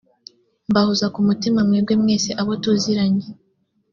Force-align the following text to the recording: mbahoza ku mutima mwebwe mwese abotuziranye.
mbahoza 0.69 1.05
ku 1.13 1.19
mutima 1.27 1.59
mwebwe 1.67 1.93
mwese 2.01 2.29
abotuziranye. 2.41 3.25